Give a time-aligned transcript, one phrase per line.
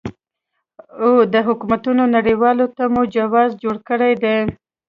[1.03, 4.37] او د حکومتونو نړولو ته مو جواز جوړ کړی دی.